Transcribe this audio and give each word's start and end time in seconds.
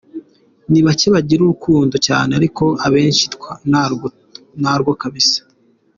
Ni 0.71 0.79
bake 0.85 1.07
bagira 1.15 1.41
urukundo 1.43 1.95
cyane 2.07 2.31
ariko 2.39 2.63
abenshi 2.85 3.23
ntarwo 4.63 4.91
kbs. 5.01 5.29